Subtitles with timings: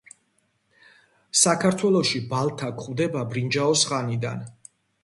[1.41, 4.47] საქართველოში ბალთა გვხვდება ბრინჯაოს ხანიდან.